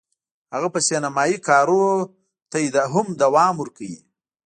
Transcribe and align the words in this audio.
هغه 0.53 0.67
به 0.73 0.79
سینمایي 0.89 1.37
کارونو 1.47 2.07
ته 2.51 2.59
هم 2.93 3.07
دوام 3.21 3.53
ورکوي 3.59 3.97